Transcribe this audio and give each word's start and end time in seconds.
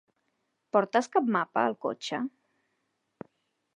Portes 0.77 1.09
cap 1.15 1.29
mapa, 1.35 1.67
al 1.73 1.77
cotxe? 1.87 2.21